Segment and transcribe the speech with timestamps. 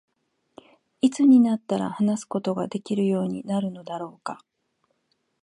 [1.03, 4.43] 何時になったら話すことができるようになるのだろうか。